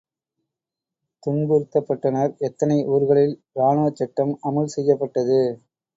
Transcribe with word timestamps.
துன்புறுத்தப்பட்டனர் 1.23 2.33
எத்தனை 2.39 2.77
ஊர்களில் 2.87 3.35
ராணுவச்சட்டம் 3.55 4.33
அமுல் 4.41 4.73
செய்யப்பட்டது. 4.75 5.39